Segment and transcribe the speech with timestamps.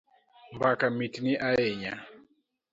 [0.55, 1.93] Mbaka mitni ahinya